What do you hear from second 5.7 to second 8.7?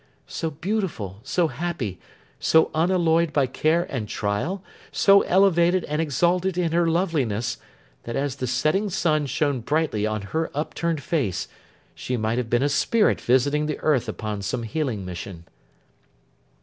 and exalted in her loveliness, that as the